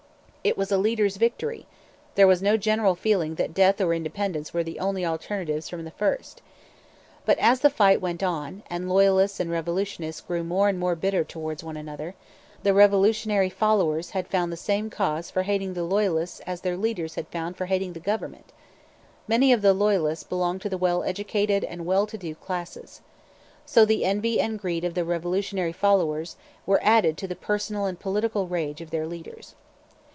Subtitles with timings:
[0.43, 1.67] It was a leaders' victory:
[2.15, 5.91] there was no general feeling that death or independence were the only alternatives from the
[5.91, 6.41] first.
[7.27, 11.23] But as the fight went on, and Loyalists and revolutionists grew more and more bitter
[11.23, 12.15] towards one another,
[12.63, 17.27] the revolutionary followers found the same cause for hating the Loyalists as their leaders had
[17.27, 18.51] found for hating the government.
[19.27, 23.01] Many of the Loyalists belonged to the well educated and well to do classes.
[23.63, 27.99] So the envy and greed of the revolutionary followers were added to the personal and
[27.99, 29.53] political rage of their leaders.